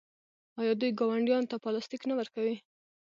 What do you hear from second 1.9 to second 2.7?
نه ورکوي؟